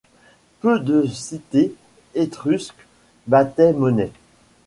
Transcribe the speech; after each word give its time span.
Peu 0.61 0.79
de 0.79 1.05
cités 1.05 1.75
étrusques 2.15 2.87
battaient 3.27 3.71
monnaie. 3.71 4.11